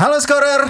[0.00, 0.64] Halo Scorer,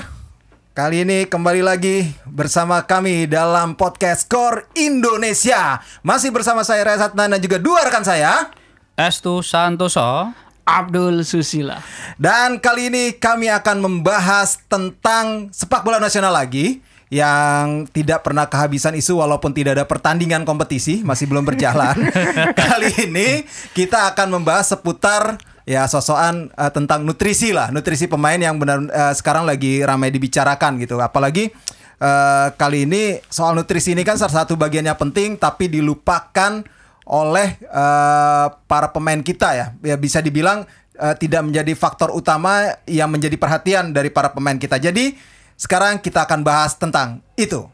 [0.75, 5.79] kali ini kembali lagi bersama kami dalam podcast Skor Indonesia.
[6.03, 8.51] Masih bersama saya Reza Satnan dan juga dua rekan saya.
[8.99, 10.35] Estu Santoso.
[10.67, 11.79] Abdul Susila.
[12.19, 18.99] Dan kali ini kami akan membahas tentang sepak bola nasional lagi yang tidak pernah kehabisan
[18.99, 21.95] isu walaupun tidak ada pertandingan kompetisi masih belum berjalan.
[22.67, 23.47] kali ini
[23.79, 25.39] kita akan membahas seputar
[25.71, 30.83] ya sosokan uh, tentang nutrisi lah, nutrisi pemain yang benar uh, sekarang lagi ramai dibicarakan
[30.83, 30.99] gitu.
[30.99, 31.55] Apalagi
[32.03, 36.67] uh, kali ini soal nutrisi ini kan salah satu bagiannya penting tapi dilupakan
[37.07, 39.67] oleh uh, para pemain kita ya.
[39.87, 40.67] Ya bisa dibilang
[40.99, 44.83] uh, tidak menjadi faktor utama yang menjadi perhatian dari para pemain kita.
[44.83, 45.15] Jadi
[45.55, 47.71] sekarang kita akan bahas tentang itu.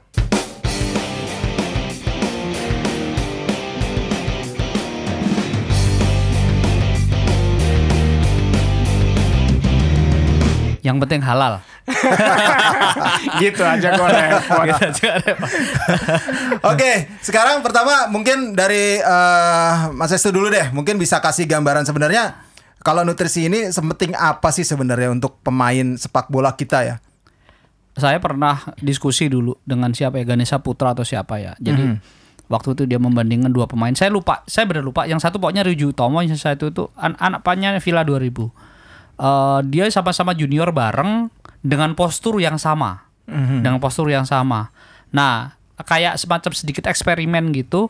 [10.87, 11.59] Yang penting halal.
[13.43, 14.67] gitu aja kok repot.
[16.71, 20.71] Oke, sekarang pertama mungkin dari uh, Mas Estu dulu deh.
[20.71, 22.39] Mungkin bisa kasih gambaran sebenarnya
[22.87, 26.97] kalau nutrisi ini sepenting apa sih sebenarnya untuk pemain sepak bola kita ya?
[27.99, 31.59] Saya pernah diskusi dulu dengan siapa ya Ganesha Putra atau siapa ya.
[31.59, 31.97] Jadi Mhm.
[32.47, 33.91] waktu itu dia membandingkan dua pemain.
[33.97, 35.09] Saya lupa, saya benar lupa.
[35.09, 38.53] Yang satu pokoknya Ryuji Utomo, yang satu itu an anak pannya Villa 2000.
[39.17, 41.33] Eh, dia sama-sama junior bareng
[41.65, 43.09] dengan postur yang sama.
[43.65, 44.71] Dengan postur yang sama.
[45.11, 47.89] Nah, kayak semacam sedikit eksperimen gitu.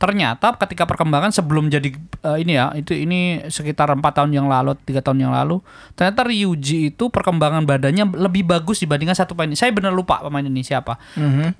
[0.00, 4.74] Ternyata ketika perkembangan sebelum jadi eh, ini ya, itu ini sekitar empat tahun yang lalu,
[4.82, 5.62] tiga tahun yang lalu,
[5.94, 9.54] ternyata Ryuji itu perkembangan badannya lebih bagus dibandingkan satu pemain.
[9.54, 9.60] ini.
[9.60, 10.98] Saya benar lupa pemain ini siapa.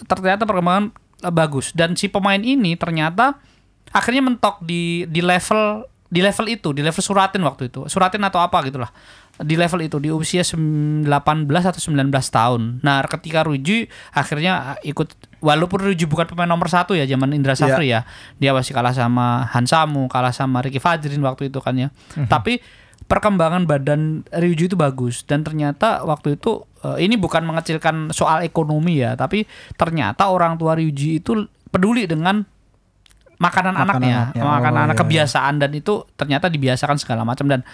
[0.09, 0.91] Ternyata perkembangan
[1.23, 3.39] eh, bagus dan si pemain ini ternyata
[3.93, 7.89] akhirnya mentok di di level di level itu, di level Suratin waktu itu.
[7.89, 8.93] Suratin atau apa gitulah.
[9.41, 12.85] Di level itu di usia sem- 18 atau 19 tahun.
[12.85, 17.97] Nah, ketika Ruji akhirnya ikut walaupun Ruji bukan pemain nomor satu ya zaman Indra Safri
[17.97, 18.05] ya.
[18.37, 21.89] Dia masih kalah sama Hansamu, kalah sama Ricky Fajrin waktu itu kan ya.
[22.29, 22.61] Tapi
[23.03, 29.01] perkembangan badan Ryuji itu bagus dan ternyata waktu itu eh, ini bukan mengecilkan soal ekonomi
[29.01, 32.45] ya, tapi ternyata orang tua Ryuji itu peduli dengan
[33.43, 34.43] makanan, Makanan anaknya, anaknya.
[34.47, 37.51] makanan Oh, anak iya, kebiasaan dan itu ternyata dibiasakan segala macam.
[37.51, 37.67] Dan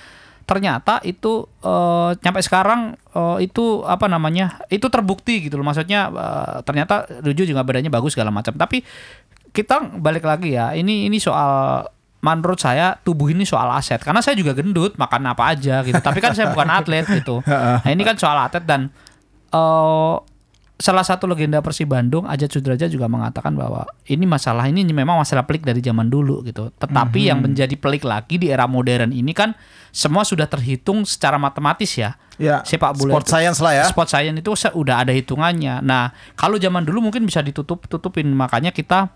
[0.48, 2.80] ternyata itu eh, sampai sekarang
[3.12, 5.66] eh, itu apa namanya itu terbukti gitu loh.
[5.68, 8.56] Maksudnya eh, ternyata Ruju juga badannya bagus segala macam.
[8.56, 8.80] Tapi
[9.52, 11.84] kita balik lagi ya ini ini soal
[12.18, 14.00] menurut saya tubuh ini soal aset.
[14.00, 16.00] Karena saya juga gendut makan apa aja gitu.
[16.00, 17.44] Tapi kan saya bukan atlet gitu.
[17.84, 18.88] Nah ini kan soal atlet dan
[19.52, 20.14] eh
[20.78, 25.42] salah satu legenda Persib Bandung Ajat Sudraja juga mengatakan bahwa ini masalah ini memang masalah
[25.42, 26.70] pelik dari zaman dulu gitu.
[26.70, 29.58] Tetapi yang menjadi pelik lagi di era modern ini kan
[29.90, 32.14] semua sudah terhitung secara matematis ya.
[32.38, 33.84] Ya, Sepak bola sport itu- science lah ya.
[33.90, 35.82] Sport science itu se- udah ada hitungannya.
[35.82, 39.10] Nah, kalau zaman dulu mungkin bisa ditutup tutupin makanya kita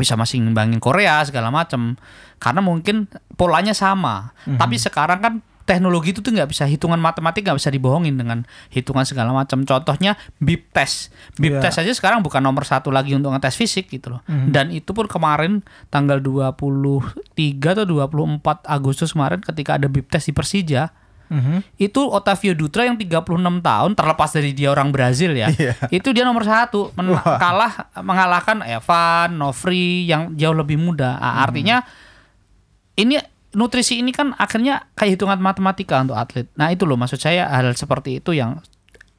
[0.00, 2.00] bisa masih ngimbangin Korea segala macam
[2.40, 3.04] karena mungkin
[3.36, 4.32] polanya sama.
[4.48, 4.56] Mhm.
[4.56, 5.34] Tapi sekarang kan
[5.70, 9.62] teknologi itu tuh nggak bisa hitungan matematik nggak bisa dibohongin dengan hitungan segala macam.
[9.62, 11.62] Contohnya bip test, bip Iya.
[11.62, 14.20] test aja sekarang bukan nomor satu lagi untuk ngetes fisik gitu loh.
[14.26, 14.50] Mhm.
[14.50, 17.14] Dan itu pun kemarin tanggal 23
[17.72, 20.90] atau 24 Agustus kemarin ketika ada bip test di Persija
[21.30, 21.62] Mhm.
[21.78, 25.78] itu Otavio Dutra yang 36 tahun terlepas dari dia orang Brazil ya Iya.
[25.88, 27.38] itu dia nomor satu men- Wah.
[27.38, 31.22] kalah mengalahkan Evan Novri yang jauh lebih muda Hmm.
[31.22, 31.86] Ah, artinya
[32.96, 33.14] ini
[33.54, 36.46] nutrisi ini kan akhirnya kayak hitungan matematika untuk atlet.
[36.54, 38.62] Nah itu loh maksud saya hal seperti itu yang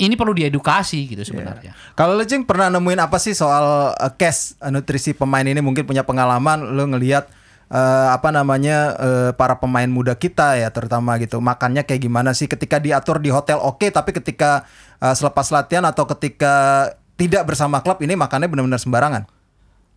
[0.01, 1.77] ini perlu diedukasi gitu sebenarnya.
[1.93, 5.61] Kalau lu Cing pernah nemuin apa sih soal uh, case uh, nutrisi pemain ini?
[5.61, 7.29] Mungkin punya pengalaman lu ngelihat
[7.69, 12.49] uh, apa namanya uh, para pemain muda kita ya terutama gitu makannya kayak gimana sih?
[12.49, 14.65] Ketika diatur di hotel oke tapi ketika
[14.97, 16.87] uh, selepas latihan atau ketika
[17.21, 19.23] tidak bersama klub ini makannya benar-benar sembarangan.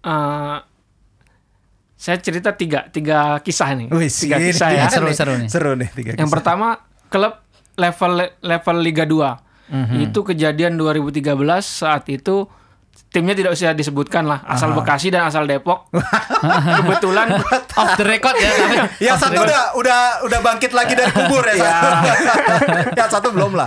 [0.04, 0.56] Eh,
[1.94, 3.86] saya cerita tiga tiga kisah nih.
[3.88, 4.86] Wih, tiga ini kisah tiga ya.
[4.90, 5.16] Seru, nih.
[5.16, 5.48] seru nih.
[5.48, 6.34] Seru nih tiga Yang kisah.
[6.34, 6.66] pertama
[7.08, 7.34] klub
[7.74, 9.40] level level Liga 2.
[9.64, 9.94] Mhm.
[10.04, 11.24] Itu kejadian 2013
[11.64, 12.44] saat itu
[13.08, 15.86] timnya tidak usah disebutkan lah, asal Bekasi dan asal Depok.
[16.82, 17.30] Kebetulan
[17.80, 18.76] off the record ya tapi
[19.06, 21.54] Yang satu udah udah udah bangkit lagi dari kubur ya.
[21.56, 21.88] satu.
[22.92, 23.66] Yang satu belum lah.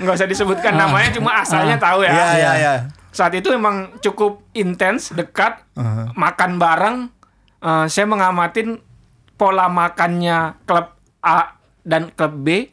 [0.00, 2.10] nggak usah disebutkan namanya cuma asalnya tahu ya.
[2.10, 2.74] Iya iya iya.
[3.10, 5.58] Saat itu memang cukup intens, dekat,
[6.14, 6.96] makan bareng.
[7.60, 8.80] Eh, saya mengamatin
[9.36, 12.72] pola makannya klub A dan klub B.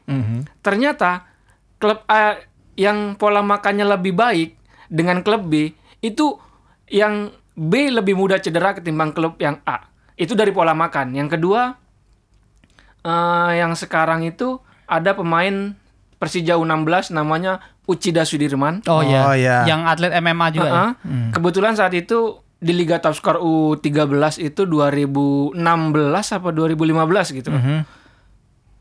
[0.64, 1.28] Ternyata
[1.76, 2.40] klub A
[2.80, 4.56] yang pola makannya lebih baik
[4.88, 6.40] dengan klub B itu
[6.88, 9.92] yang B lebih mudah cedera ketimbang klub yang A.
[10.16, 11.12] Itu dari pola makan.
[11.12, 11.76] Yang kedua,
[13.04, 15.76] eh, yang sekarang itu ada pemain
[16.18, 18.82] Persija U16 namanya Uchida Sudirman.
[18.90, 19.22] Oh, iya.
[19.28, 19.58] Oh, iya.
[19.68, 20.74] Yang atlet MMA juga ya.
[20.74, 21.30] Heeh.
[21.36, 24.10] Kebetulan saat itu di Liga Top Skor U13
[24.40, 25.54] itu 2016
[26.34, 27.50] apa 2015 gitu.
[27.50, 27.86] Mhm.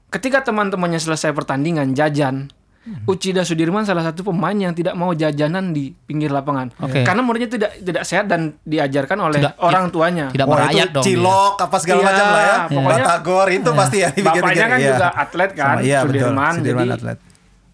[0.09, 2.49] Ketika teman-temannya selesai pertandingan jajan,
[2.87, 3.03] Mhm.
[3.05, 6.71] Uchida Sudirman salah satu pemain yang tidak mau jajanan di pinggir lapangan.
[6.79, 7.03] Oke.
[7.03, 10.31] Karena menurutnya tidak tidak sehat dan diajarkan oleh Tidak- orang tuanya.
[10.31, 11.03] Tidak Wah merakyat itu dong.
[11.03, 12.57] cilok apa segala Iya, macam lah ya.
[12.71, 14.09] pokoknya- Batagor itu pasti ya.
[14.15, 14.89] Bapaknya kan Iya.
[14.89, 16.15] juga atlet kan, Sama- iya, betul.
[16.23, 16.53] Sudirman.
[16.55, 17.19] Sudirman jadi atlet.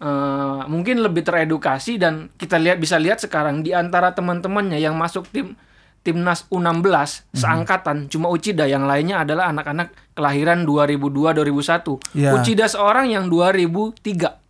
[0.00, 5.28] eh, mungkin lebih teredukasi dan kita lihat bisa lihat sekarang di antara teman-temannya yang masuk
[5.28, 5.54] tim
[6.02, 6.82] timnas U16
[7.30, 7.38] Mhm.
[7.38, 12.02] seangkatan cuma Uchida yang lainnya adalah anak-anak kelahiran 2002 2001.
[12.12, 12.34] Iya.
[12.34, 14.42] Uchida seorang yang 2003.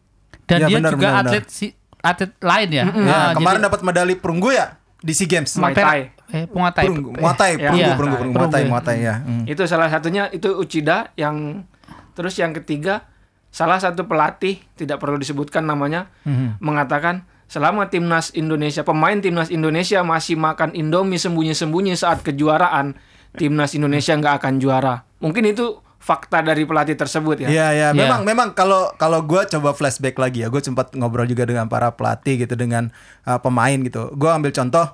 [0.43, 1.67] Dan Iya, dia benar, juga benar, atlet si
[2.01, 2.85] atlet lain ya.
[2.85, 5.55] Ya, Ah, kemarin jadi- dapat medali perunggu ya di SEA Games.
[5.55, 6.01] Muay Thai.
[6.33, 7.61] Eh, Muay Perunggu, Muay Thai, Iya.
[7.63, 7.93] perunggu, Iya.
[7.95, 8.73] perunggu, perunggu, Muay Thai, Perunggu.
[8.73, 9.15] Muay Thai ya.
[9.21, 9.43] Hmm.
[9.45, 11.69] Itu salah satunya itu Uchida yang
[12.13, 13.05] terus yang ketiga
[13.49, 16.57] salah satu pelatih tidak perlu disebutkan namanya Mhm.
[16.59, 22.97] mengatakan selama timnas Indonesia pemain timnas Indonesia masih makan Indomie sembunyi-sembunyi saat kejuaraan
[23.37, 25.05] timnas Indonesia nggak akan juara.
[25.21, 27.49] Mungkin itu fakta dari pelatih tersebut ya.
[27.53, 27.95] Iya ya, Iya.
[27.95, 31.93] memang memang kalau kalau gue coba flashback lagi ya, gue sempat ngobrol juga dengan para
[31.93, 32.89] pelatih gitu dengan
[33.29, 34.09] uh, pemain gitu.
[34.17, 34.89] Gue ambil contoh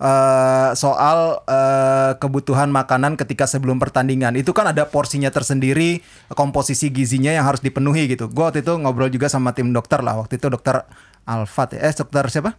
[0.00, 6.00] uh, soal uh, kebutuhan makanan ketika sebelum pertandingan itu kan ada porsinya tersendiri,
[6.32, 8.26] komposisi gizinya yang harus dipenuhi gitu.
[8.32, 10.16] Gue waktu itu ngobrol juga sama tim dokter lah.
[10.16, 10.82] Waktu itu dokter
[11.30, 12.58] Alfat ya, eh dokter siapa?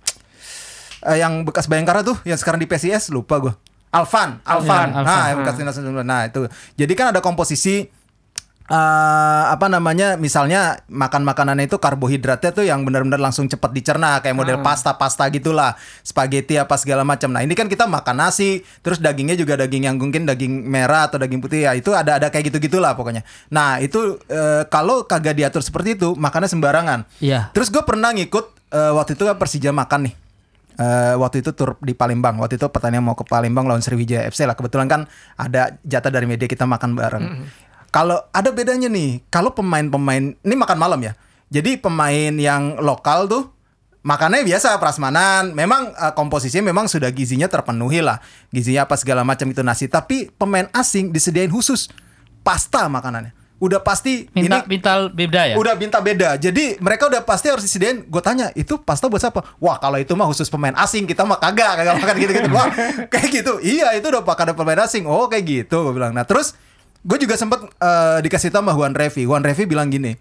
[1.04, 3.54] Eh, yang bekas Bayangkara tuh, yang sekarang di PSIS lupa gue.
[3.92, 4.96] Alvan, Alvan.
[4.96, 5.04] Alvan.
[5.04, 6.48] Nah, yang bekas timnas Nah, itu.
[6.80, 7.92] Jadi kan ada komposisi
[8.72, 14.32] eh apa namanya misalnya makan makanannya itu karbohidratnya tuh yang benar-benar langsung cepat dicerna kayak
[14.32, 15.76] model pasta-pasta gitulah
[16.08, 20.00] spaghetti apa segala macam nah ini kan kita makan nasi terus dagingnya juga daging yang
[20.00, 23.76] mungkin daging merah atau daging putih ya itu ada ada kayak gitu gitulah pokoknya nah
[23.84, 27.52] itu eh, kalau kagak diatur seperti itu makannya sembarangan Iya.
[27.52, 30.16] terus gue pernah ngikut eh, waktu itu kan Persija makan nih
[30.80, 32.40] Eh, waktu itu tur di Palembang.
[32.40, 34.56] Waktu itu pertandingan mau ke Palembang lawan Sriwijaya FC lah.
[34.58, 35.02] Kebetulan kan
[35.36, 37.26] ada jatah dari media kita makan bareng.
[37.92, 41.14] Kalau ada bedanya nih, kalau pemain-pemain ini makan malam ya.
[41.52, 43.52] Jadi pemain yang lokal tuh
[44.02, 45.52] makannya biasa prasmanan.
[45.52, 48.18] Memang eh, komposisinya memang sudah gizinya terpenuhi lah.
[48.50, 49.86] Gizinya apa segala macam itu nasi.
[49.92, 51.92] Tapi pemain asing disediain khusus
[52.48, 53.41] pasta makanannya.
[53.62, 55.56] Udah pasti Minta ini minta beda ya.
[55.56, 56.34] Udah minta beda.
[56.42, 58.02] Jadi mereka udah pasti harus disediain.
[58.10, 59.46] Gue tanya, itu pasta buat siapa?
[59.62, 61.06] Wah, kalau itu mah khusus pemain asing.
[61.06, 62.50] Kita mah kagak, kagak makan gitu-gitu.
[62.58, 62.74] Wah,
[63.06, 63.62] kayak gitu.
[63.62, 65.06] Iya, itu udah pakai ada pemain asing.
[65.06, 65.78] Oh, kayak gitu.
[65.86, 66.10] Gue bilang.
[66.18, 66.58] Nah, terus
[67.06, 69.30] gue juga sempet eh, dikasih tahu sama Juan Revi.
[69.30, 70.18] Juan Revi bilang gini,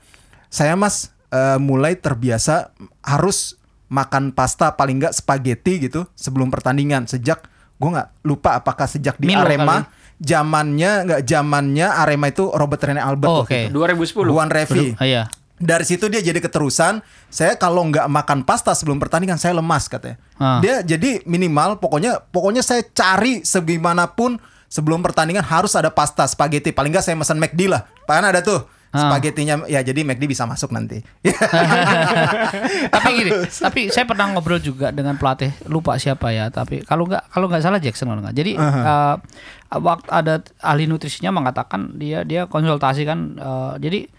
[0.52, 3.56] saya mas eh, mulai terbiasa harus
[3.90, 7.42] makan pasta paling nggak spaghetti gitu sebelum pertandingan sejak
[7.80, 9.99] gue nggak lupa apakah sejak di Milo Arema kali.
[10.20, 13.72] Zamannya nggak zamannya Arema itu Robert Rene Albert Oh, itu.
[13.72, 14.28] 2010.
[14.28, 14.94] Juan Revi.
[15.00, 15.22] Ah, iya.
[15.60, 17.04] Dari situ dia jadi keterusan.
[17.28, 20.16] Saya kalau nggak makan pasta sebelum pertandingan saya lemas katanya.
[20.40, 20.60] Ah.
[20.64, 26.72] Dia jadi minimal pokoknya pokoknya saya cari segimanapun sebelum pertandingan harus ada pasta spaghetti.
[26.72, 27.84] Paling nggak saya pesan McD lah.
[28.08, 29.06] Kan ada tuh Ah.
[29.06, 30.98] spagettinya ya jadi McD bisa masuk nanti.
[32.94, 33.30] tapi gini,
[33.64, 37.62] tapi saya pernah ngobrol juga dengan pelatih lupa siapa ya, tapi kalau nggak kalau nggak
[37.62, 38.34] salah Jackson kalau nggak.
[38.34, 39.16] Jadi eh,
[39.78, 44.10] waktu ada ahli nutrisinya mengatakan dia dia konsultasi kan, eh, jadi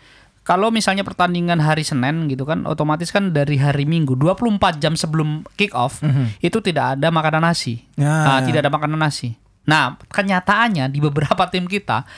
[0.41, 5.45] kalau misalnya pertandingan hari Senin gitu kan, otomatis kan dari hari Minggu 24 jam sebelum
[5.53, 6.01] kick off
[6.41, 8.09] itu tidak ada makanan nasi, Ya.
[8.09, 9.37] Ah, tidak ada makanan nasi.
[9.69, 12.09] Nah, kenyataannya di beberapa tim kita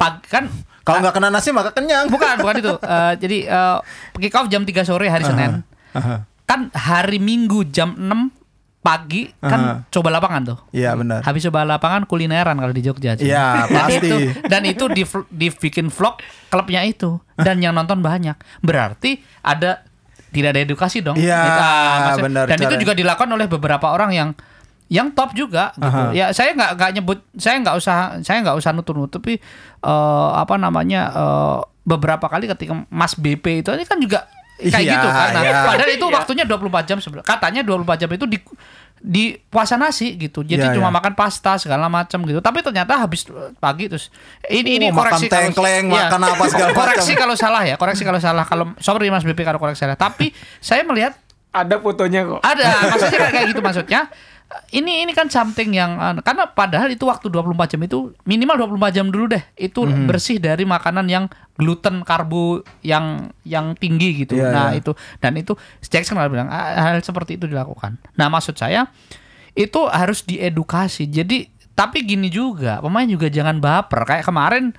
[0.00, 0.48] pag kan
[0.80, 2.08] kalau nggak kena nasi maka kenyang.
[2.08, 2.72] Bukan, bukan itu.
[2.90, 3.78] Eh, jadi eh,
[4.16, 5.60] kick off jam 3 sore hari Senin.
[6.42, 8.40] Kan hari Minggu jam 6
[8.80, 10.58] pagi kan coba lapangan tuh.
[10.72, 11.20] Iya benar.
[11.20, 13.12] Habis coba lapangan kulineran kalau di Jogja.
[13.14, 14.00] Iya, pasti.
[14.00, 14.16] itu
[14.48, 16.16] dan itu di dibikin vlog
[16.48, 18.34] klubnya itu dan yang nonton banyak.
[18.64, 19.84] Berarti ada
[20.32, 21.18] tidak ada edukasi dong.
[21.20, 24.28] Iya, Gitu, ah, benar, Dan itu cara- juga dilakukan oleh beberapa orang yang
[24.90, 26.10] yang top juga gitu.
[26.12, 29.38] Ya saya nggak nggak nyebut saya nggak usah saya nggak usah nutup-nutupi
[29.80, 34.26] eh, apa namanya eh, beberapa kali ketika Mas BP itu ini kan juga
[34.58, 35.28] kayak Iya, gitu kan.
[35.32, 35.64] Nah, iya.
[35.64, 38.38] padahal itu waktunya 24 jam sebelum katanya 24 jam itu di
[39.00, 40.42] di puasa nasi gitu.
[40.42, 40.92] Jadi Iya, cuma iya.
[40.92, 42.36] makan pasta segala macam gitu.
[42.38, 43.24] Tapi ternyata habis
[43.56, 44.12] pagi terus
[44.44, 45.96] ini ini Oh, makan koreksi kalau- tengkleng, Iya.
[46.04, 46.80] makan apa segala macam.
[46.82, 48.44] Koreksi kalau salah ya, koreksi kalau salah.
[48.44, 49.96] Kalau sorry Mas BP kalau koreksi salah.
[49.96, 50.28] Tapi
[50.58, 51.16] saya melihat
[51.50, 52.38] Ada fotonya kok.
[52.44, 54.00] ada maksudnya kayak gitu maksudnya
[54.70, 58.96] ini ini kan something yang uh, karena padahal itu waktu 24 jam itu minimal 24
[58.98, 59.42] jam dulu deh.
[59.54, 60.10] Itu Mhm.
[60.10, 64.34] bersih dari makanan yang gluten karbo yang yang tinggi gitu.
[64.34, 64.82] Iya, nah iya.
[64.82, 64.90] itu.
[65.22, 68.02] Dan itu Jackson kan bilang "Ah, hal seperti itu dilakukan.
[68.18, 68.90] Nah maksud saya
[69.54, 71.06] itu harus diedukasi.
[71.06, 74.02] Jadi tapi gini juga pemain juga jangan baper.
[74.02, 74.74] Kayak kemarin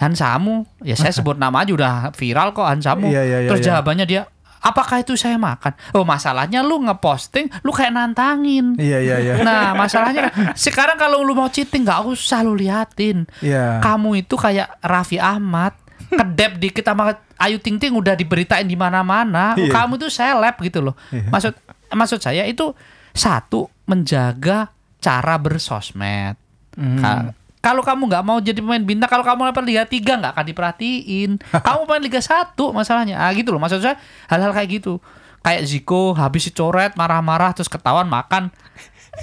[0.00, 3.48] Han Samu ya saya sebut nama aja udah viral kok Han Samu Iya, iya, iya,
[3.52, 3.66] terus iya.
[3.76, 4.22] jawabannya dia
[4.60, 5.72] Apakah itu saya makan?
[5.96, 8.76] Oh masalahnya lu ngeposting, lu kayak nantangin.
[8.76, 9.34] Iya iya iya.
[9.40, 13.24] Nah masalahnya sekarang kalau lu mau cheating nggak usah lu liatin.
[13.40, 13.80] Iya.
[13.80, 15.72] Kamu itu kayak Raffi Ahmad
[16.10, 19.56] kedep dikit sama Ayu Ting Ting udah diberitain di mana-mana.
[19.56, 19.72] Iya.
[19.72, 20.94] Kamu tuh seleb gitu loh.
[21.08, 21.56] Maksud
[21.96, 22.76] maksud saya itu
[23.16, 26.36] satu menjaga cara bersosmed.
[26.76, 27.32] Hmm.
[27.60, 30.44] Ka- kalau kamu nggak mau jadi pemain bintang, kalau kamu level Liga 3 nggak akan
[30.48, 31.30] diperhatiin.
[31.68, 33.20] kamu main Liga 1 masalahnya.
[33.20, 33.60] Ah gitu loh.
[33.60, 34.00] Maksud saya
[34.32, 34.98] hal-hal kayak gitu.
[35.40, 38.52] Kayak Ziko habis dicoret marah-marah terus ketahuan makan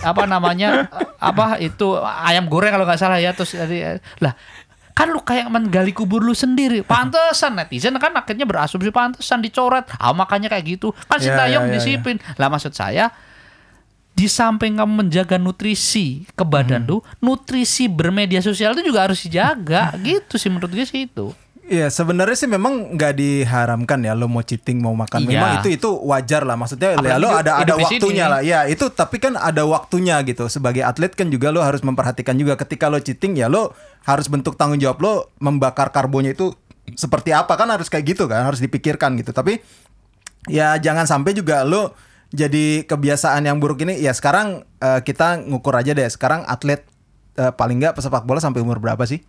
[0.03, 0.89] apa namanya
[1.29, 4.35] apa itu ayam goreng kalau nggak salah ya terus jadi lah
[4.97, 10.09] kan lu kayak menggali kubur lu sendiri pantesan netizen kan akhirnya berasumsi pantesan dicoret ah
[10.11, 13.13] makanya kayak gitu kan Sintayong ya, ya, disiplin lah maksud saya
[14.17, 16.89] di samping kamu menjaga nutrisi ke badan Hmm.
[16.89, 19.93] lu, nutrisi bermedia sosial itu juga harus dijaga.
[20.03, 21.37] gitu sih menurut gue sih itu.
[21.61, 25.29] Iya sebenarnya sih memang nggak diharamkan ya lo mau cheating mau makan Iya.
[25.29, 28.59] memang itu itu wajar lah maksudnya ya Apalagi lo hidup- ada ada waktunya lah ya
[28.65, 32.87] itu tapi kan ada waktunya gitu sebagai atlet kan juga lo harus memperhatikan juga ketika
[32.87, 36.55] lo cheating ya lo harus bentuk tanggung jawab lo membakar karbonnya itu
[36.89, 39.59] seperti apa kan harus kayak gitu kan harus dipikirkan gitu tapi
[40.47, 41.91] ya jangan sampai juga lo
[42.31, 46.07] jadi kebiasaan yang buruk ini ya sekarang eh, kita ngukur aja deh.
[46.11, 46.83] Sekarang atlet
[47.39, 49.23] eh, paling nggak pesepak bola sampai umur berapa sih?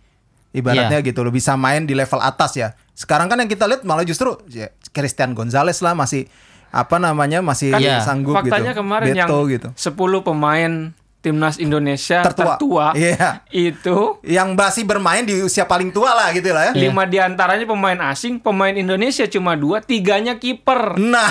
[0.49, 2.73] Ibaratnya gitu lo bisa main di level atas ya.
[2.97, 6.25] Sekarang kan yang kita lihat malah justru ya, Christian Gonzalez lah masih
[6.69, 8.81] apa namanya masih Kan sanggup faktanya gitu.
[8.81, 9.69] kemarin yang Beto gitu.
[9.73, 10.71] 10 pemain
[11.19, 12.55] timnas Indonesia Tertua.
[12.55, 13.43] tertua, Iya.
[13.49, 17.65] itu yang masih bermain di usia paling tua lah gitu lah ya lima di antaranya
[17.65, 20.95] pemain asing, pemain Indonesia cuma dua, tiganya kiper.
[20.95, 21.27] Nah,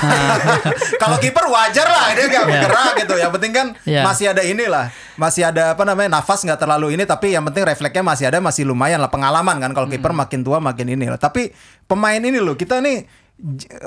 [1.01, 2.51] kalau kiper wajar lah dia nggak Iya.
[2.53, 3.15] bergerak gitu.
[3.17, 4.03] Yang penting kan Iya.
[4.03, 8.05] masih ada inilah, masih ada apa namanya nafas nggak terlalu ini, tapi yang penting refleksnya
[8.05, 9.73] masih ada, masih lumayan lah pengalaman kan.
[9.73, 10.21] Kalau kiper Hmm.
[10.21, 11.17] makin tua makin ini lah.
[11.17, 11.49] Tapi
[11.85, 13.09] pemain ini loh kita nih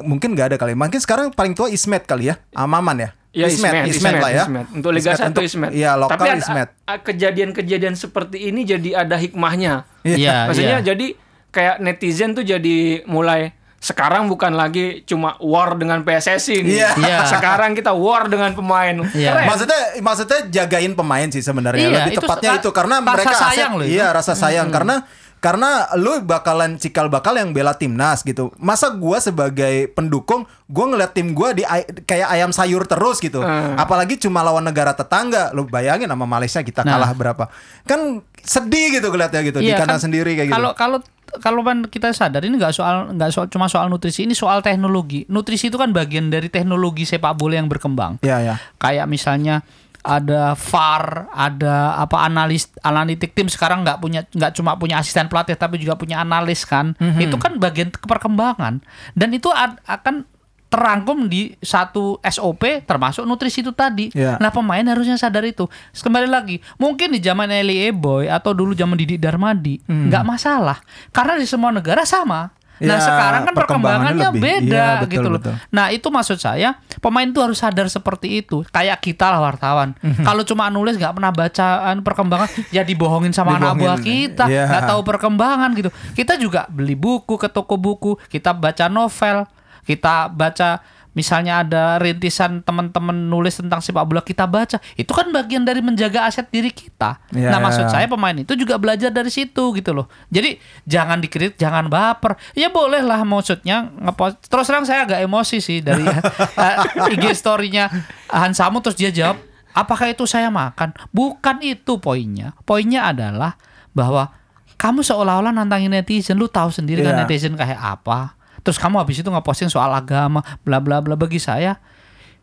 [0.01, 0.74] mungkin nggak ada kali.
[0.74, 3.10] Mungkin sekarang paling tua Ismet kali ya, Amaman ya.
[3.31, 4.43] Ya Ismet, Ismet, lah ya.
[4.43, 4.65] Ismet.
[4.75, 5.71] Untuk Liga Ismet 1 untuk- Ismet.
[5.71, 6.67] Iya lokal Tapi ada- Ismet.
[6.83, 9.88] a- kejadian-kejadian seperti ini jadi ada hikmahnya.
[10.03, 10.85] Iya, Maksudnya iya.
[10.85, 11.07] jadi
[11.47, 16.75] kayak netizen tuh jadi mulai sekarang bukan lagi cuma war dengan PSSI nih.
[16.75, 16.89] Iya.
[16.93, 17.17] Iya.
[17.25, 19.00] Sekarang kita war dengan pemain.
[19.09, 19.31] Iya.
[19.33, 19.45] Keren.
[19.47, 21.81] Maksudnya maksudnya jagain pemain sih sebenarnya.
[21.81, 23.95] Iya, Lebih itu tepatnya itu karena rasa mereka aset- sayang loh itu.
[23.95, 24.95] Iya, rasa sayang karena
[25.41, 28.53] karena lu bakalan cikal bakal yang bela timnas gitu.
[28.62, 33.41] Masa gua sebagai pendukung gua ngeliat tim gua di ay- kayak ayam sayur terus gitu.
[33.41, 33.74] Hmm.
[33.74, 35.50] Apalagi cuma lawan negara tetangga.
[35.51, 36.93] Lu bayangin sama Malaysia kita Nah.
[36.93, 37.50] kalah berapa.
[37.83, 40.55] Kan sedih gitu ngeliatnya gitu di Iya, kandang kan sendiri kayak gitu.
[40.55, 41.00] Kalau kalau
[41.41, 45.25] kalau kan kita sadar ini nggak soal nggak soal cuma soal nutrisi, ini soal teknologi.
[45.25, 48.21] Nutrisi itu kan bagian dari teknologi sepak bola yang berkembang.
[48.21, 48.55] Iya, ya.
[48.77, 49.65] Kayak misalnya
[50.01, 55.53] ada VAR, ada apa analis analitik tim sekarang nggak punya nggak cuma punya asisten pelatih
[55.53, 56.98] tapi juga punya analis kan.
[56.98, 57.22] Mhm.
[57.22, 58.81] Itu kan bagian perkembangan
[59.13, 60.25] dan itu ad- akan
[60.72, 64.08] terangkum di satu SOP termasuk nutrisi itu tadi.
[64.15, 64.39] Iya.
[64.39, 65.67] Nah pemain harusnya sadar itu.
[65.91, 70.79] Kembali lagi, mungkin di zaman Eli Eboy atau dulu zaman Didik Darmadi nggak masalah
[71.12, 72.55] karena di semua negara sama.
[72.81, 74.41] Nah Ya, sekarang kan perkembangannya perkembangannya lebih.
[74.41, 75.38] beda Iya, betul, gitu loh.
[75.38, 75.53] betul.
[75.69, 78.65] Nah itu maksud saya pemain itu harus sadar seperti itu.
[78.67, 79.93] Kayak kita lah wartawan.
[79.97, 80.21] Mhm.
[80.21, 83.83] Kalau cuma nulis nggak pernah bacaan perkembangan, ya dibohongin sama anak Dibohongin.
[83.83, 84.65] buah kita, Iya.
[84.67, 85.89] nggak tahu perkembangan gitu.
[86.11, 89.45] Kita juga beli buku ke toko buku, kita baca novel,
[89.81, 94.79] kita baca misalnya ada rintisan teman-teman nulis tentang sepak bola kita baca.
[94.95, 97.19] Itu kan bagian dari menjaga aset diri kita.
[97.35, 97.51] Iya.
[97.51, 100.07] Nah maksud saya pemain itu juga belajar dari situ gitu loh.
[100.31, 100.55] Jadi
[100.87, 102.39] jangan dikritik, jangan baper.
[102.55, 104.47] Ya boleh lah maksudnya ngepost.
[104.47, 106.03] Terus terang saya agak emosi sih dari
[106.65, 106.75] eh,
[107.15, 107.91] IG story-nya
[108.31, 109.43] Hansamu terus dia jawab,
[109.75, 110.95] apakah itu saya makan?
[111.11, 112.55] Bukan itu poinnya.
[112.63, 113.59] Poinnya adalah
[113.91, 114.31] bahwa
[114.79, 117.27] kamu seolah-olah nantangin netizen, lu tahu sendiri kan Iya.
[117.27, 118.33] netizen kayak apa.
[118.61, 121.17] Terus kamu habis itu ngeposting soal agama, bla bla bla.
[121.17, 121.77] Bagi saya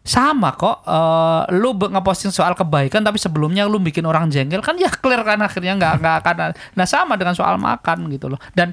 [0.07, 4.89] sama kok eh, lu ngeposting soal kebaikan tapi sebelumnya lu bikin orang jengkel kan ya
[4.89, 6.35] clear kan akhirnya nggak nggak akan
[6.79, 8.41] nah sama dengan soal makan gitu loh.
[8.57, 8.73] Dan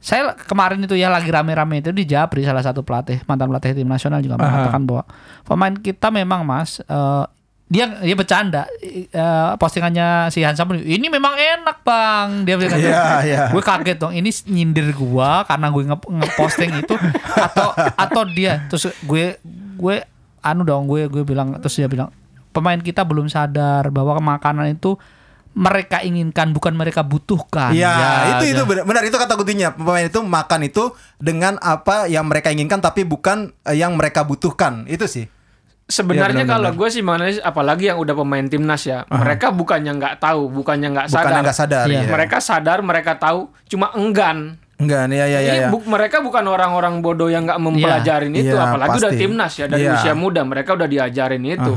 [0.00, 3.84] saya kemarin itu ya lagi rame-rame itu di Japri salah satu pelatih mantan pelatih tim
[3.84, 5.04] nasional juga mengatakan bahwa
[5.44, 7.24] pemain kita memang mas eh,
[7.70, 9.06] dia dia bercanda eh,
[9.54, 12.90] postingannya si Hansam ini memang enak bang dia bilang gitu.
[12.90, 13.40] Iya, iya.
[13.46, 16.94] gue kaget dong ini nyindir gua karena gue nge- ngeposting itu
[17.30, 19.38] atau atau dia terus gue
[19.78, 19.96] gue
[20.40, 22.10] anu dong gue gue bilang terus dia bilang
[22.50, 24.98] pemain kita belum sadar bahwa makanan itu
[25.50, 28.52] mereka inginkan bukan mereka butuhkan Iya, Ya, itu ya.
[28.52, 29.70] itu benar, benar itu kata kuncinya.
[29.72, 34.86] Pemain itu makan itu dengan apa yang mereka inginkan tapi bukan eh, yang mereka butuhkan.
[34.86, 35.26] Itu sih.
[35.90, 39.92] Sebenarnya Iya, benar, kalau gue sih mana apalagi yang udah pemain timnas ya, mereka bukannya
[39.92, 41.20] nggak tahu, bukannya nggak sadar.
[41.20, 42.00] Bukannya nggak sadar Iya.
[42.00, 42.08] ya.
[42.08, 44.54] Mereka sadar, mereka tahu, cuma enggan.
[44.78, 45.52] Enggak, ya ya ya.
[45.52, 45.68] Ya.
[45.68, 49.20] bu- mereka bukan orang-orang bodoh yang nggak mempelajarin itu, Iya, apalagi udah pasti.
[49.20, 49.92] timnas ya dari Iya.
[49.94, 51.72] usia muda mereka udah diajarin itu.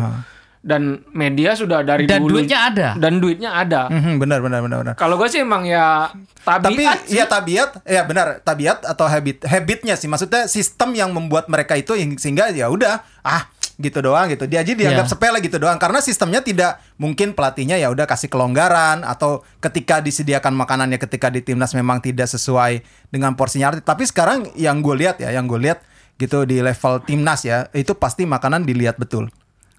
[0.64, 2.88] Dan media sudah dari Dan dulu duitnya ada.
[2.96, 3.92] Dan duitnya ada.
[3.92, 4.94] Mhm, benar benar benar benar.
[4.96, 6.08] Kalau gue sih emang ya
[6.40, 7.20] Tapi tabiat sih.
[7.20, 11.92] ya tabiat, ya benar tabiat atau habit, habitnya sih maksudnya sistem yang membuat mereka itu
[12.16, 13.44] sehingga ya udah ah
[13.76, 14.44] gitu doang gitu.
[14.44, 15.12] Dia aja dianggap Iya.
[15.12, 20.54] sepele gitu doang karena sistemnya tidak mungkin pelatihnya ya udah kasih kelonggaran atau ketika disediakan
[20.54, 23.74] makanannya ketika di timnas memang tidak sesuai dengan porsinya.
[23.74, 25.82] Tapi sekarang yang gue lihat ya, yang gue lihat
[26.16, 29.28] gitu di level timnas ya itu pasti makanan dilihat betul.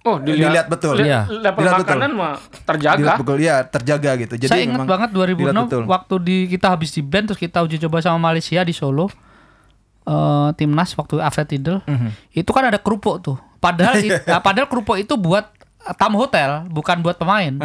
[0.03, 1.01] Oh, Dilihat betul.
[1.01, 1.25] Li- Iya.
[1.25, 1.97] Level Dilihat betul.
[1.97, 2.37] makanan mah
[2.67, 2.99] terjaga.
[2.99, 4.35] Dilihat betul ya terjaga gitu.
[4.37, 5.83] Jadi saya ingat banget dilihat 2006 betul.
[5.89, 9.09] waktu di kita habis di band terus kita uji coba sama Malaysia di Solo.
[10.05, 11.81] eh, timnas waktu Alfred Riedel.
[11.83, 12.09] Mhm.
[12.37, 13.41] Itu kan ada kerupuk tuh.
[13.65, 15.49] Padahal it- nah, padahal kerupuk itu buat
[15.81, 17.57] eh, tamu hotel, bukan buat pemain.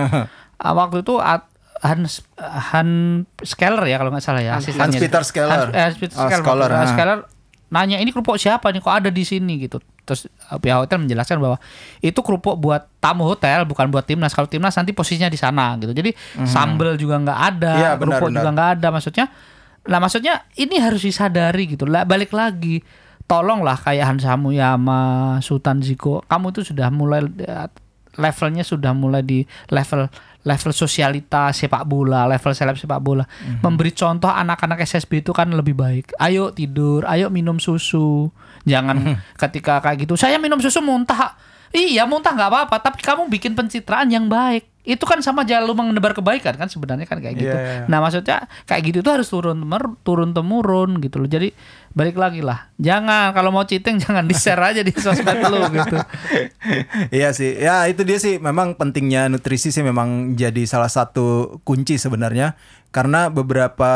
[0.55, 1.47] Ah, waktu itu at-
[1.79, 2.89] Hans Han
[3.37, 4.99] Skeller ya kalau nggak salah ya asistennya.
[4.99, 5.47] Hans-Peter Skeller.
[5.49, 6.43] Hans, eh, Hans-Peter Oh, Skeller.
[6.43, 6.91] Scholar, Hans ah.
[6.91, 7.19] Skeller
[7.69, 9.79] nanya ini kerupuk siapa nih kok ada di sini gitu.
[10.03, 11.55] Terus pihak hotel menjelaskan bahwa
[11.99, 14.33] itu kerupuk buat tamu hotel bukan buat timnas.
[14.33, 15.93] Kalau timnas nanti posisinya di sana gitu.
[15.93, 16.11] Jadi
[16.43, 18.35] sambel juga nggak ada, Iya, benar, kerupuk benar.
[18.35, 18.87] juga nggak ada.
[18.89, 19.25] Maksudnya,
[19.85, 21.85] lah maksudnya ini harus disadari gitu.
[21.85, 22.83] Lah balik lagi,
[23.29, 27.69] tolonglah kayak Hans Samuyama, Sultan Ziko, kamu itu sudah mulai eh,
[28.17, 30.09] levelnya sudah mulai di level
[30.39, 33.27] level sosialita sepak bola, level seleb sepak bola.
[33.27, 33.61] Mhm.
[33.61, 36.15] Memberi contoh anak-anak SSB itu kan lebih baik.
[36.17, 38.33] Ayo tidur, ayo minum susu.
[38.65, 39.15] Jangan Mhm.
[39.37, 41.37] ketika kayak gitu, saya minum susu muntah.
[41.69, 44.65] Iya muntah nggak apa-apa, tapi kamu bikin pencitraan yang baik.
[44.89, 47.53] Itu kan sama jalan lu menebar kebaikan kan sebenarnya kan kayak gitu.
[47.53, 47.85] Iya, iya.
[47.85, 51.29] Nah maksudnya kayak gitu itu harus turun temer, turun temurun gitu loh.
[51.29, 51.53] Jadi
[51.93, 55.97] balik lagi lah, jangan kalau mau cheating jangan di share aja di sosmed lu gitu.
[57.13, 62.01] Iya sih, ya itu dia sih memang pentingnya nutrisi sih memang jadi salah satu kunci
[62.01, 62.57] sebenarnya
[62.89, 63.91] karena beberapa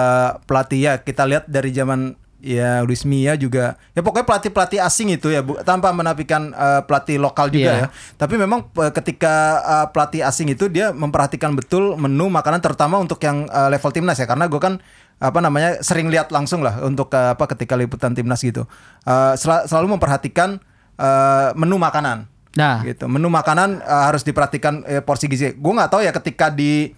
[0.46, 3.80] pelatih ya kita lihat dari zaman ya Luis Mia juga.
[3.96, 7.80] Ya pokoknya pelatih pelatih asing itu ya bu, tanpa menafikan eh, pelatih lokal juga Iya.
[7.80, 7.88] ya.
[8.20, 9.34] Tapi memang eh, ketika
[9.64, 14.20] eh, pelatih asing itu dia memperhatikan betul menu makanan terutama untuk yang eh, level timnas
[14.20, 14.28] ya.
[14.28, 14.84] Karena gue kan
[15.24, 18.68] apa namanya sering lihat langsung lah untuk eh, apa ketika liputan timnas gitu.
[19.08, 20.60] Eh, sel- selalu memperhatikan
[21.00, 22.28] eh, menu makanan.
[22.54, 23.08] Nah, gitu.
[23.08, 25.56] Menu makanan eh, harus diperhatikan eh, porsi gizi.
[25.56, 26.92] Gue nggak tahu ya ketika di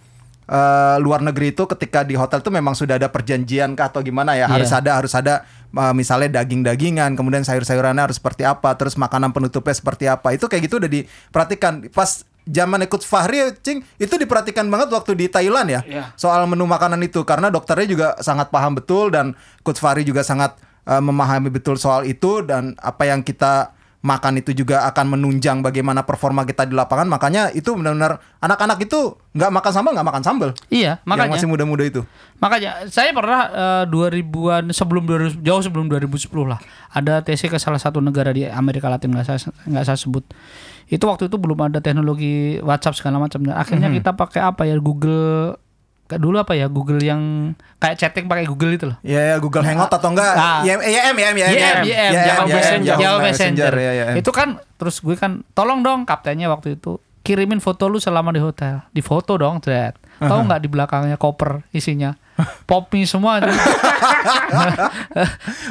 [0.46, 4.32] eh, luar negeri itu ketika di hotel tuh memang sudah ada perjanjian kah atau gimana
[4.32, 4.78] ya harus Iya.
[4.78, 5.34] ada harus ada
[5.68, 10.62] eh, misalnya daging-dagingan kemudian sayur-sayurannya harus seperti apa terus makanan penutupnya seperti apa itu kayak
[10.64, 15.80] gitu udah diperhatikan pas zaman ikut Fahri cing itu diperhatikan banget waktu di Thailand ya
[15.82, 16.04] Iya.
[16.14, 20.54] soal menu makanan itu karena dokternya juga sangat paham betul dan Coach Fahri juga sangat
[20.84, 23.74] eh, memahami betul soal itu dan apa yang kita
[24.06, 29.18] makan itu juga akan menunjang bagaimana performa kita di lapangan makanya itu benar-benar anak-anak itu
[29.34, 31.34] nggak makan sambal nggak makan sambal iya yang makanya.
[31.34, 36.60] masih muda-muda itu Makanya saya pernah eh, 2000-an sebelum 2000, jauh sebelum 2010 lah.
[36.92, 40.24] Ada TC ke salah satu negara di Amerika Latin nggak saya nggak saya sebut.
[40.86, 43.40] Itu waktu itu belum ada teknologi WhatsApp segala macam.
[43.56, 45.56] Akhirnya kita pakai apa ya Google
[46.06, 48.98] kayak dulu apa ya Google yang kayak chatting pakai Google itu loh.
[49.00, 50.62] ya, ya Google Hangout atau enggak Ah.
[50.62, 53.72] YM YM YM YM YM, Java Messenger, Java Messenger.
[53.74, 54.04] ya, ya.
[54.14, 58.38] Itu kan terus gue kan tolong dong kaptennya waktu itu kirimin foto lu selama di
[58.38, 58.86] hotel.
[58.88, 59.98] Di foto dong, Dred.
[60.16, 62.14] Tahu nggak di belakangnya koper isinya
[62.64, 63.40] pop mie semua.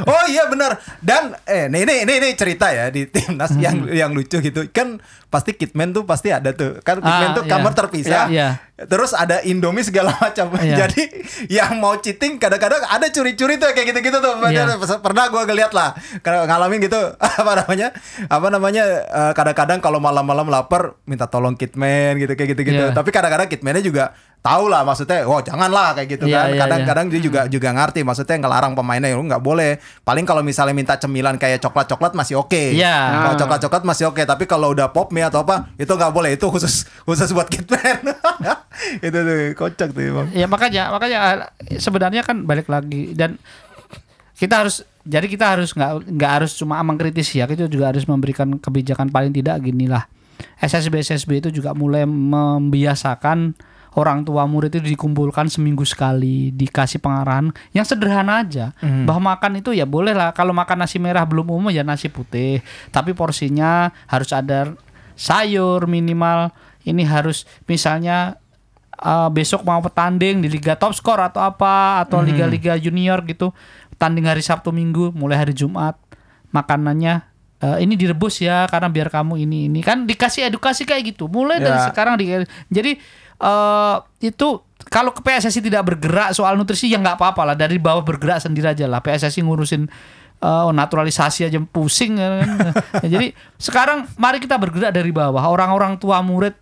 [0.06, 0.78] Oh iya benar.
[0.99, 3.62] Dan eh ini ini ini, ini cerita ya di timnas Hmm.
[3.62, 4.67] yang yang lucu gitu.
[4.69, 6.80] Kan pasti kitman tuh pasti ada tuh.
[6.82, 7.51] Kan kitman Ah, tuh iya.
[7.51, 8.25] kamar terpisah.
[8.28, 8.47] Iya.
[8.78, 10.51] Terus ada Indomie segala macam.
[10.58, 10.86] Iya.
[10.86, 11.01] Jadi
[11.49, 14.34] yang mau cheating kadang-kadang ada curi-curi tuh kayak gitu-gitu tuh.
[14.43, 14.75] Iya.
[14.99, 15.93] Pernah gua ngeliat lah.
[16.21, 16.99] Ngalamin gitu
[17.41, 17.88] apa namanya?
[18.28, 18.84] Apa namanya?
[19.06, 22.84] eh, kadang-kadang kalau malam-malam lapar minta tolong kitman gitu kayak gitu-gitu.
[22.84, 22.93] Iya.
[22.93, 24.12] Tapi kadang-kadang kitmannya juga
[24.45, 26.47] tahu lah maksudnya, wah janganlah kayak gitu Iya, kan.
[26.53, 29.81] iya, Kadang-kadang dia juga juga ngerti maksudnya ngelarang pemainnya lu nggak boleh.
[30.05, 32.77] Paling kalau misalnya minta cemilan kayak coklat-coklat masih oke.
[32.77, 33.25] Iya.
[33.25, 36.38] Kalau coklat-coklat masih oke, tapi kalau udah pop mie atau apa itu nggak boleh.
[36.38, 38.13] Itu khusus khusus buat kitman.
[39.08, 40.27] itu tuh kocak tuh emang.
[40.36, 41.19] ya makanya makanya
[41.65, 43.39] eh, sebenarnya kan balik lagi dan
[44.36, 48.60] kita harus jadi kita harus nggak nggak harus cuma mengkritisi ya kita juga harus memberikan
[48.60, 50.03] kebijakan paling tidak gini lah
[50.60, 53.55] SSB SSB itu juga mulai membiasakan
[53.95, 58.75] orang tua murid itu dikumpulkan seminggu sekali dikasih pengarahan yang sederhana aja.
[59.08, 60.36] Bahwa makan itu ya boleh lah.
[60.36, 62.60] Kalau makan nasi merah belum umum ya nasi putih.
[62.91, 64.75] Tapi porsinya harus ada
[65.15, 66.51] sayur minimal.
[66.84, 68.38] Ini harus misalnya
[68.99, 73.55] uh, besok mau petanding di liga top skor atau apa atau liga-liga junior gitu.
[73.95, 75.95] Tanding hari Sabtu Minggu mulai hari Jumat.
[76.51, 77.23] Makanannya
[77.63, 79.79] eh, ini direbus ya karena biar kamu ini ini.
[79.79, 81.31] Kan dikasih edukasi kayak gitu.
[81.31, 81.88] Mulai dari Ya.
[81.91, 82.27] sekarang di,
[82.71, 82.99] jadi
[83.37, 87.55] eh itu kalau ke PSSI tidak bergerak soal nutrisi ya nggak apa-apa lah.
[87.57, 89.01] Dari bawah bergerak sendiri aja lah.
[89.01, 89.89] PSSI ngurusin
[90.39, 91.57] eh, naturalisasi aja.
[91.59, 92.49] Pusing ya kan.
[93.03, 95.41] Ya, jadi sekarang mari kita bergerak dari bawah.
[95.41, 96.53] Orang-orang tua murid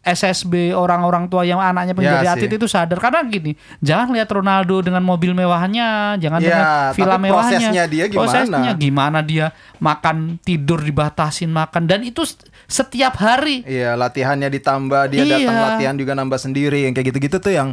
[0.00, 2.96] SSB orang-orang tua yang anaknya pengen Ya atlet itu sadar.
[2.96, 3.52] Karena gini
[3.84, 6.64] jangan lihat Ronaldo dengan mobil mewahnya jangan Ya, dengan
[6.96, 8.20] villa tapi mewahnya prosesnya dia gimana?
[8.24, 11.84] prosesnya gimana dia makan tidur dibatasin makan.
[11.84, 12.24] Dan itu
[12.70, 15.34] setiap hari Iya, latihannya ditambah, dia Iya.
[15.42, 16.86] datang latihan juga nambah sendiri.
[16.86, 17.68] Yang kayak gitu-gitu tuh yang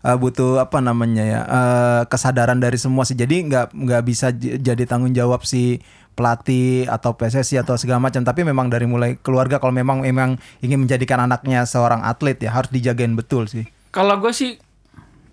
[0.00, 3.16] uh, butuh apa namanya ya uh, kesadaran dari semua sih.
[3.16, 5.80] Jadi nggak nggak bisa j- jadi tanggung jawab si
[6.12, 8.20] pelatih atau PSSI atau segala macam.
[8.20, 12.68] Tapi memang dari mulai keluarga kalau memang memang ingin menjadikan anaknya seorang atlet ya harus
[12.68, 13.64] dijagain betul sih.
[13.88, 14.60] Kalau gue sih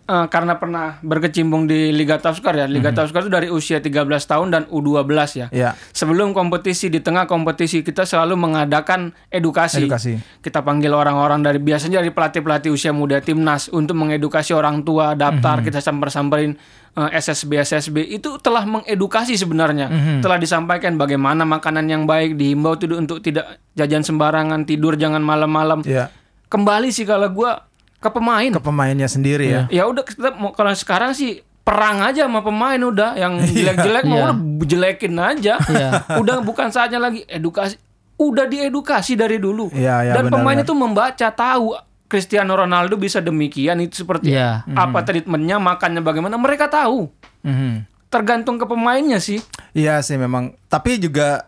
[0.10, 2.66] eh, karena pernah berkecimpung di Liga Tafskar ya.
[2.66, 5.06] Liga Tafskar itu dari usia 13 tahun dan U12
[5.38, 5.48] ya.
[5.54, 5.78] Ya.
[5.94, 9.86] Sebelum kompetisi di tengah kompetisi kita selalu mengadakan edukasi.
[9.86, 10.18] Edukasi.
[10.42, 15.62] Kita panggil orang-orang dari biasanya dari pelatih-pelatih usia muda timnas untuk mengedukasi orang tua daftar
[15.62, 16.58] kita samper-samperin
[16.98, 19.88] eh, SSB SSB itu telah mengedukasi sebenarnya.
[20.26, 25.86] Telah disampaikan bagaimana makanan yang baik dihimbau untuk tidak jajan sembarangan, tidur jangan malam-malam.
[25.86, 26.10] Ya.
[26.50, 27.69] Kembali sih kalau gua
[28.00, 28.50] ke pemain.
[28.50, 29.64] Ke pemainnya sendiri ya.
[29.70, 34.18] Ya udah kita mau kalau sekarang sih perang aja sama pemain udah yang jelek-jelek mau
[34.18, 34.26] Iya.
[34.26, 35.54] udah jelekin aja.
[35.62, 35.90] Iya.
[36.22, 37.78] udah bukan saatnya lagi edukasi.
[38.16, 39.72] Udah diedukasi dari dulu.
[39.72, 40.66] Iya, iya, Dan pemain benar-benar.
[40.66, 41.66] itu membaca tahu
[42.06, 44.66] Cristiano Ronaldo bisa demikian itu seperti Iya.
[44.68, 47.08] apa treatmentnya makannya bagaimana mereka tahu.
[47.44, 47.86] Mhm.
[48.10, 49.38] Tergantung ke pemainnya sih.
[49.72, 50.58] Iya sih memang.
[50.66, 51.46] Tapi juga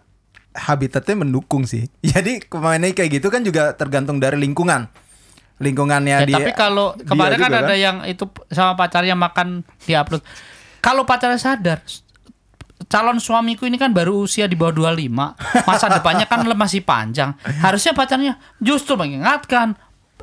[0.51, 1.89] habitatnya mendukung sih.
[2.05, 4.85] Jadi pemainnya kayak gitu kan juga tergantung dari lingkungan.
[5.61, 6.35] Lingkungannya Ya, dia.
[6.35, 10.25] tapi kalau kemarin kan ada yang itu sama pacarnya makan di upload.
[10.79, 11.79] Kalau pacarnya sadar
[12.83, 17.31] calon suamiku ini kan baru usia di bawah 25, masa depannya kan masih panjang.
[17.61, 19.77] Harusnya pacarnya justru mengingatkan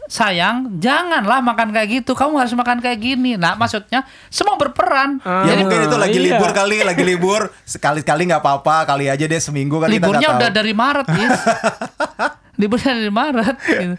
[0.05, 2.13] sayang, janganlah makan kayak gitu.
[2.13, 3.37] Kamu harus makan kayak gini.
[3.37, 5.21] Nah, maksudnya semua berperan.
[5.21, 6.27] Ya Jadi- mungkin itu lagi Iya.
[6.33, 10.35] libur kali, lagi libur sekali-kali nggak apa-apa, kali aja deh seminggu kan kita liburnya nggak
[10.35, 10.59] udah tahu.
[10.59, 11.39] dari Maret, Is.
[12.61, 13.57] liburnya dari Maret.
[13.63, 13.97] gitu.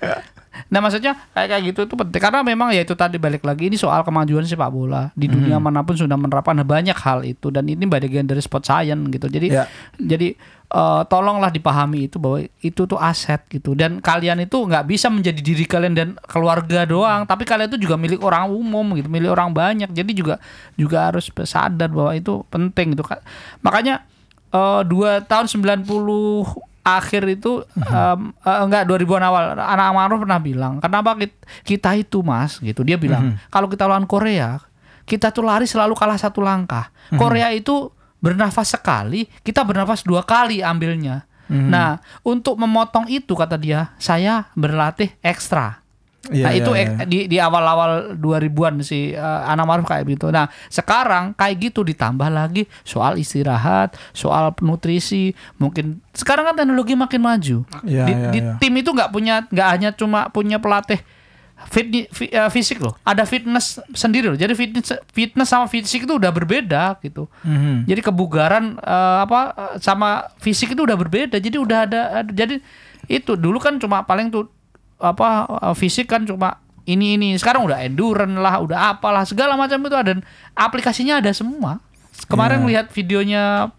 [0.69, 3.75] Nah maksudnya kayak kayak gitu itu penting karena memang ya itu tadi balik lagi ini
[3.75, 5.65] soal kemajuan sepak bola di dunia Hmm.
[5.65, 9.25] mana pun sudah menerapkan banyak hal itu dan ini bagian dari sport science gitu.
[9.25, 9.65] Jadi Ya.
[9.97, 10.37] jadi
[10.69, 15.41] eh, tolonglah dipahami itu bahwa itu tuh aset gitu dan kalian itu nggak bisa menjadi
[15.41, 19.49] diri kalian dan keluarga doang tapi kalian itu juga milik orang umum gitu milik orang
[19.49, 20.37] banyak jadi juga
[20.77, 23.01] juga harus sadar bahwa itu penting gitu
[23.59, 24.05] makanya
[24.49, 29.43] eh, dua tahun 90 akhir itu em, eh, enggak 2000-an awal.
[29.53, 34.03] Anak Amaruf pernah bilang kenapa kit- kita itu mas gitu dia bilang kalau kita lawan
[34.03, 34.57] Korea
[35.03, 36.89] kita tuh lari selalu kalah satu langkah.
[37.11, 41.25] Korea itu bernafas sekali kita bernafas dua kali ambilnya.
[41.49, 45.81] Nah untuk memotong itu kata dia saya berlatih ekstra
[46.27, 46.83] Iya, nah iya, itu iya.
[46.83, 50.27] ek- di di awal-awal 2000-an si uh, Anak Maruf kayak gitu.
[50.27, 57.23] Nah, sekarang kayak gitu ditambah lagi soal istirahat, soal nutrisi, mungkin sekarang kan teknologi makin
[57.23, 57.57] maju.
[57.87, 58.53] Iya, di iya, di iya.
[58.59, 60.99] tim itu nggak punya nggak hanya cuma punya pelatih
[61.71, 64.35] fit, fi- uh, fisik loh, ada fitness sendiri loh.
[64.35, 67.31] Jadi fitness fitness sama fisik itu udah berbeda gitu.
[67.47, 67.87] Mhm.
[67.87, 69.39] Jadi kebugaran uh, apa
[69.79, 71.39] sama fisik itu udah berbeda.
[71.39, 72.59] Jadi udah ada, ada- jadi
[73.07, 74.51] itu dulu kan cuma paling tuh
[74.99, 77.33] apa uh, fisik kan cuma ini ini.
[77.39, 80.13] Sekarang udah endurance lah, udah apalah segala macam itu ada
[80.53, 81.79] aplikasinya ada semua.
[82.27, 83.71] Kemarin lihat videonya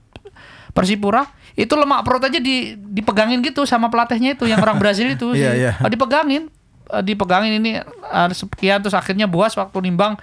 [0.72, 1.26] Persipura
[1.58, 5.44] itu lemak perut aja di dipegangin gitu sama pelatihnya itu yang orang Brazil itu sih.
[5.44, 5.72] iya.
[5.82, 6.48] Oh, dipegangin
[6.90, 7.78] Eh, dipegangin ini
[8.10, 10.18] ada sekian terus akhirnya buas waktu nimbang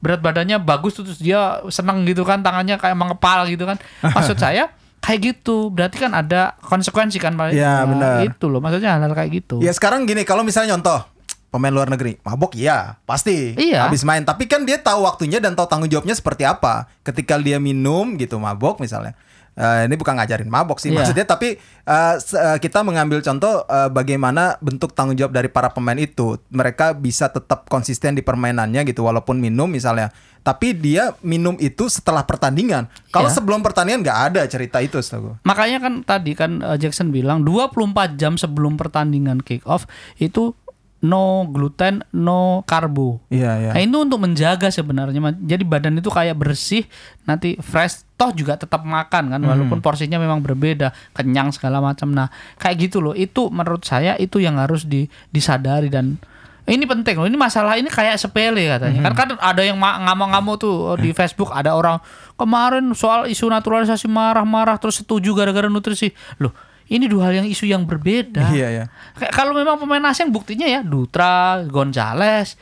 [0.00, 3.76] berat badannya bagus tuh, terus dia seneng gitu kan tangannya kayak mengepal gitu kan
[4.16, 4.72] maksud saya
[5.06, 7.54] kayak gitu berarti kan ada konsekuensi kan Pak?
[7.54, 8.14] Iya, Nah, benar.
[8.26, 11.06] itu loh maksudnya hal-hal kayak gitu Ya sekarang gini, kalau misalnya contoh
[11.46, 13.86] pemain luar negeri mabok ya pasti Iya.
[13.86, 17.56] habis main tapi kan dia tahu waktunya dan tahu tanggung jawabnya seperti apa ketika dia
[17.56, 19.14] minum gitu mabok misalnya
[19.56, 21.00] Eh, ini bukan ngajarin mabok sih Iya.
[21.00, 25.96] maksudnya tapi eh, eh, kita mengambil contoh eh, bagaimana bentuk tanggung jawab dari para pemain
[25.96, 31.88] itu mereka bisa tetap konsisten di permainannya gitu walaupun minum misalnya tapi dia minum itu
[31.88, 33.34] setelah pertandingan kalau Iya.
[33.34, 35.34] sebelum pertandingan nggak ada cerita itu setahu gue.
[35.42, 37.80] Makanya kan tadi kan uh, Jackson bilang 24
[38.14, 40.52] jam sebelum pertandingan kick off itu
[41.04, 43.20] no gluten, no karbo.
[43.28, 43.70] Iya, iya.
[43.76, 45.20] Nah, itu untuk menjaga sebenarnya.
[45.36, 46.88] Jadi badan itu kayak bersih,
[47.28, 52.08] nanti fresh toh juga tetap makan kan walaupun porsinya memang berbeda, kenyang segala macam.
[52.16, 53.12] Nah, kayak gitu loh.
[53.12, 56.16] Itu menurut saya itu yang harus di, disadari dan
[56.66, 57.30] Ini penting loh.
[57.30, 59.06] Ini masalah ini kayak sepele katanya.
[59.06, 62.02] Kan kan ada yang ngamuk-ngamuk tuh oh, di Facebook ada orang
[62.34, 66.10] kemarin soal isu naturalisasi marah-marah terus setuju gara-gara nutrisi.
[66.42, 66.50] Loh,
[66.86, 68.54] ini dua hal yang isu yang berbeda.
[68.54, 68.84] Iya, iya.
[69.34, 72.54] Kalau memang pemain asing buktinya ya Dutra, Gonzales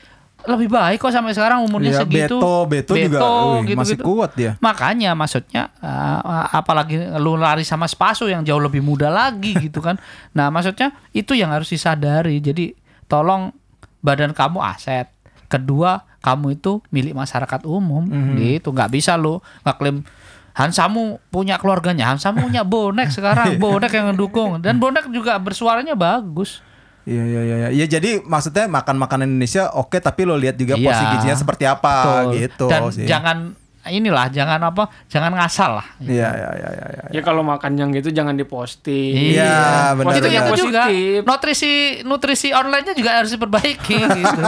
[0.44, 2.36] lebih baik kok sampai sekarang umurnya Iya, segitu.
[2.36, 3.18] Beto, Beto juga,
[3.64, 4.60] wih, masih kuat dia.
[4.60, 9.96] Makanya maksudnya uh, apalagi lu lari sama Spaso yang jauh lebih muda lagi gitu kan.
[10.36, 12.44] Nah, maksudnya itu yang harus disadari.
[12.44, 12.76] Jadi
[13.08, 13.56] tolong
[14.04, 15.08] badan kamu aset.
[15.48, 18.08] Kedua, kamu itu milik masyarakat umum
[18.40, 18.72] gitu.
[18.72, 20.04] nggak bisa lu ngeklaim
[20.54, 26.62] Hansamu punya keluarganya, Hansamu punya bonek sekarang, bonek yang mendukung dan bonek juga bersuaranya bagus.
[27.04, 27.68] Iya iya iya iya.
[27.74, 30.88] Ya jadi maksudnya makan makanan Indonesia oke tapi lo lihat juga Iya.
[30.88, 32.32] porsi gizinya seperti apa Betul.
[32.38, 33.04] gitu Dan sih.
[33.04, 33.36] jangan
[33.92, 35.86] inilah, jangan apa, jangan ngasal lah.
[36.00, 36.86] Iya iya iya iya.
[36.88, 37.04] iya.
[37.10, 39.36] Ya kalau makan yang gitu jangan diposting.
[39.36, 41.20] Iya, benar, itu yang itu juga positif.
[41.26, 41.72] nutrisi
[42.04, 44.42] nutrisi online-nya juga harus diperbaiki gitu.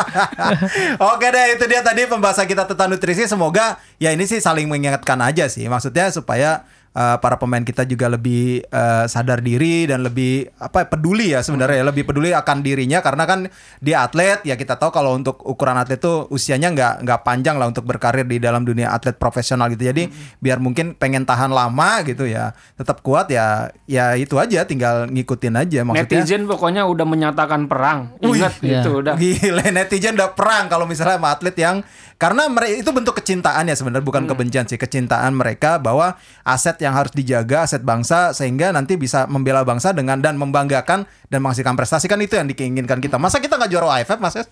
[1.00, 5.20] Oke deh itu dia tadi pembahasan kita tentang nutrisi semoga ya ini sih saling mengingatkan
[5.20, 6.64] aja sih maksudnya supaya
[6.96, 11.84] uh, para pemain kita juga lebih uh, sadar diri dan lebih apa peduli ya sebenarnya
[11.84, 13.52] ya, lebih peduli akan dirinya karena kan
[13.84, 17.68] dia atlet ya kita tahu kalau untuk ukuran atlet tuh usianya nggak nggak panjang lah
[17.68, 20.08] untuk berkarir di dalam dunia atlet profesional gitu jadi
[20.40, 25.54] biar mungkin pengen tahan lama gitu ya tetap kuat ya ya itu aja tinggal ngikutin
[25.54, 28.14] aja maksudnya Netizen pokoknya udah menyatakan perang.
[28.22, 28.80] Ingat Iya.
[28.82, 29.14] itu udah.
[29.18, 31.82] Gila netizen udah perang kalau misalnya sama atlet yang
[32.16, 36.85] karena mereka itu bentuk kecintaan ya sebenarnya bukan kebencian sih kecintaan mereka bahwa aset yang
[36.90, 42.06] harus dijaga aset bangsa sehingga nanti bisa membela bangsa dengan dan membanggakan dan menghasilkan prestasi
[42.06, 44.46] kan itu yang diinginkan kita masa kita nggak juara AFF mas Es?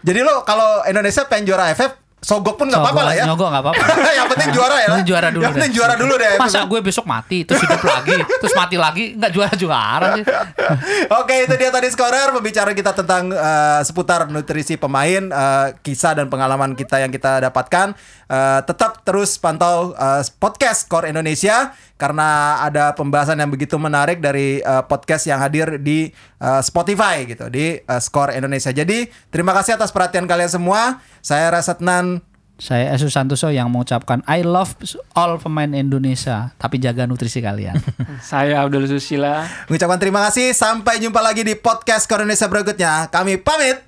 [0.00, 3.62] jadi lo kalau Indonesia pengen juara AFF sogok pun nggak apa-apa lah ya Nyogok nggak
[3.62, 3.84] apa-apa.
[4.16, 5.42] yang penting juara ya Yang juara dulu.
[5.44, 5.76] yang penting deh.
[5.76, 9.52] juara dulu deh Masa gue besok mati terus hidup lagi, terus mati lagi nggak juara
[9.52, 10.24] juara sih.
[11.20, 16.32] Oke itu dia tadi skorer pembicaraan kita tentang eh, seputar nutrisi pemain eh, kisah dan
[16.32, 17.92] pengalaman kita yang kita dapatkan
[18.24, 24.64] Eh, tetap terus pantau eh, podcast Core Indonesia karena ada pembahasan yang begitu menarik dari
[24.64, 26.08] eh, podcast yang hadir di
[26.40, 28.72] eh, Spotify gitu di eh, Score Indonesia.
[28.72, 31.04] Jadi terima kasih atas perhatian kalian semua.
[31.20, 32.24] Saya Rasetnan.
[32.54, 34.78] Saya Esu Santoso yang mengucapkan I love
[35.18, 37.74] all pemain Indonesia, tapi jaga nutrisi kalian.
[38.22, 39.42] Saya Abdul Susila.
[39.66, 40.54] mengucapkan terima kasih.
[40.54, 43.10] Sampai jumpa lagi di podcast Core Indonesia berikutnya.
[43.10, 43.82] Kami pamit